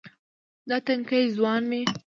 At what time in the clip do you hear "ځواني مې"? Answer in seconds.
1.35-1.81